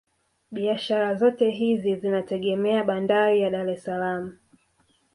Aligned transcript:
Biashara 0.51 1.13
zote 1.15 1.49
hizi 1.49 1.95
zinategemea 1.95 2.83
bandari 2.83 3.41
ya 3.41 3.49
Dar 3.49 3.69
es 3.69 3.83
salaam 3.83 4.37